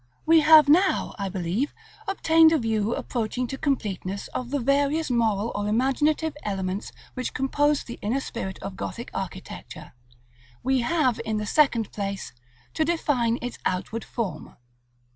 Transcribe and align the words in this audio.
§LXXIX. 0.03 0.25
We 0.25 0.39
have 0.39 0.67
now, 0.67 1.13
I 1.19 1.29
believe, 1.29 1.75
obtained 2.07 2.51
a 2.51 2.57
view 2.57 2.95
approaching 2.95 3.45
to 3.45 3.55
completeness 3.55 4.29
of 4.29 4.49
the 4.49 4.57
various 4.57 5.11
moral 5.11 5.51
or 5.53 5.67
imaginative 5.67 6.35
elements 6.41 6.91
which 7.13 7.35
composed 7.35 7.85
the 7.85 7.99
inner 8.01 8.19
spirit 8.19 8.57
of 8.63 8.75
Gothic 8.75 9.11
architecture. 9.13 9.93
We 10.63 10.79
have, 10.81 11.21
in 11.23 11.37
the 11.37 11.45
second 11.45 11.91
place, 11.91 12.33
to 12.73 12.83
define 12.83 13.37
its 13.43 13.59
outward 13.63 14.03
form. 14.03 14.55